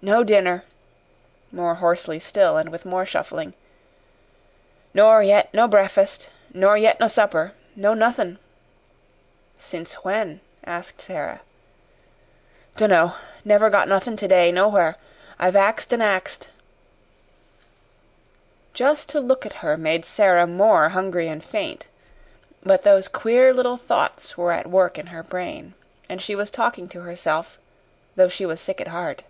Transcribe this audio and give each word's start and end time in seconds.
"No 0.00 0.22
dinner," 0.22 0.62
more 1.50 1.74
hoarsely 1.74 2.20
still 2.20 2.56
and 2.56 2.68
with 2.68 2.84
more 2.84 3.04
shuffling. 3.04 3.54
"Nor 4.94 5.24
yet 5.24 5.52
no 5.52 5.66
bre'fast 5.66 6.28
nor 6.54 6.76
yet 6.76 7.00
no 7.00 7.08
supper. 7.08 7.50
No 7.74 7.94
nothin'. 7.94 8.38
"Since 9.58 9.94
when?" 10.04 10.38
asked 10.64 11.00
Sara. 11.00 11.40
"Dunno. 12.76 13.16
Never 13.44 13.70
got 13.70 13.88
nothin' 13.88 14.16
today 14.16 14.52
nowhere. 14.52 14.94
I've 15.36 15.56
axed 15.56 15.92
an' 15.92 16.00
axed." 16.00 16.50
Just 18.74 19.08
to 19.08 19.18
look 19.18 19.44
at 19.44 19.54
her 19.66 19.76
made 19.76 20.04
Sara 20.04 20.46
more 20.46 20.90
hungry 20.90 21.26
and 21.26 21.42
faint. 21.42 21.88
But 22.62 22.84
those 22.84 23.08
queer 23.08 23.52
little 23.52 23.76
thoughts 23.78 24.38
were 24.38 24.52
at 24.52 24.68
work 24.68 24.96
in 24.96 25.06
her 25.08 25.24
brain, 25.24 25.74
and 26.08 26.22
she 26.22 26.36
was 26.36 26.52
talking 26.52 26.88
to 26.90 27.00
herself, 27.00 27.58
though 28.14 28.28
she 28.28 28.46
was 28.46 28.60
sick 28.60 28.80
at 28.80 28.86
heart. 28.86 29.24